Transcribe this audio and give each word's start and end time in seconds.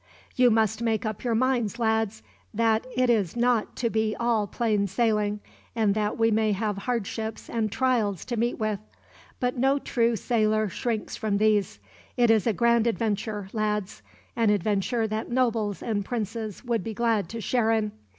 "You 0.35 0.49
must 0.49 0.81
make 0.81 1.05
up 1.05 1.23
your 1.23 1.35
minds, 1.35 1.77
lads, 1.77 2.23
that 2.55 2.87
it 2.95 3.07
is 3.07 3.35
not 3.35 3.75
to 3.75 3.89
be 3.91 4.15
all 4.19 4.47
plain 4.47 4.87
sailing, 4.87 5.41
and 5.75 5.93
that 5.93 6.17
we 6.17 6.31
may 6.31 6.53
have 6.53 6.75
hardships 6.79 7.47
and 7.47 7.71
trials 7.71 8.25
to 8.25 8.35
meet 8.35 8.57
with; 8.57 8.79
but 9.39 9.57
no 9.59 9.77
true 9.77 10.15
sailor 10.15 10.69
shrinks 10.69 11.15
from 11.15 11.37
these. 11.37 11.77
It 12.17 12.31
is 12.31 12.47
a 12.47 12.51
grand 12.53 12.87
adventure, 12.87 13.49
lads 13.53 14.01
an 14.35 14.49
adventure 14.49 15.05
that 15.05 15.29
nobles 15.29 15.83
and 15.83 16.03
princes 16.03 16.65
would 16.65 16.83
be 16.83 16.95
glad 16.95 17.29
to 17.29 17.39
share 17.39 17.69
in. 17.69 17.91